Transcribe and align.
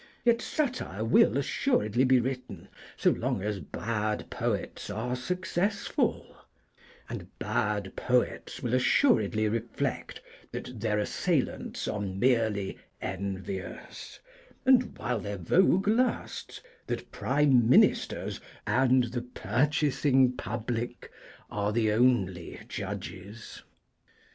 Yet 0.25 0.41
satire 0.41 1.05
will 1.05 1.37
assuredly 1.37 2.03
be 2.05 2.19
written 2.19 2.69
so 2.97 3.11
long 3.11 3.43
as 3.43 3.59
bad 3.59 4.31
poets 4.31 4.89
are 4.89 5.15
successful, 5.15 6.37
and 7.07 7.27
bad 7.37 7.95
poets 7.95 8.63
will 8.63 8.73
assuredly 8.73 9.47
reflect 9.47 10.19
that 10.51 10.79
their 10.79 10.97
assailants 10.97 11.87
are 11.87 11.99
merely 12.01 12.79
envious, 12.99 14.19
and, 14.65 14.97
while 14.97 15.19
their 15.19 15.37
vogue 15.37 15.87
lasts, 15.87 16.61
that 16.87 17.11
Prime 17.11 17.69
Ministers 17.69 18.41
and 18.65 19.03
the 19.03 19.21
purchasing 19.21 20.31
public 20.35 21.11
are 21.51 21.71
the 21.71 21.91
only 21.91 22.59
judges. 22.67 23.61